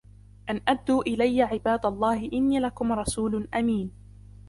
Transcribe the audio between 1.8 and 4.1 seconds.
الله إني لكم رسول أمين